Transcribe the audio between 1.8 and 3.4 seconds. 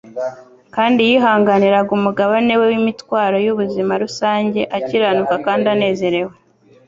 umugabane we w'imitwaro